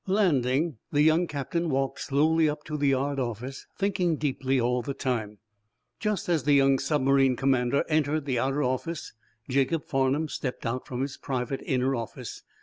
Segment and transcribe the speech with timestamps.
[0.07, 4.95] Landing, the young captain walked slowly up to the yard office, thinking deeply all the
[4.95, 5.37] time.
[5.99, 9.13] Just as the young submarine commander entered the outer office
[9.47, 12.41] Jacob Farnum stepped out from his private, inner office.